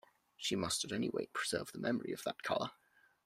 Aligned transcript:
She 0.35 0.55
must 0.55 0.83
at 0.83 0.91
any 0.91 1.09
rate 1.11 1.31
preserve 1.31 1.71
the 1.71 1.77
memory 1.77 2.11
of 2.11 2.23
that 2.23 2.41
colour. 2.41 2.71